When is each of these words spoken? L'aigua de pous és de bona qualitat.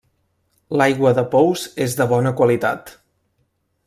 L'aigua 0.81 1.11
de 1.19 1.25
pous 1.35 1.65
és 1.87 1.95
de 1.99 2.07
bona 2.13 2.33
qualitat. 2.43 2.91